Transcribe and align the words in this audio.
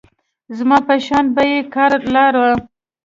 زما 0.57 0.77
په 0.87 0.93
شيانو 1.05 1.33
به 1.35 1.43
يې 1.51 1.59
کار 1.73 1.91
لاره. 2.15 2.49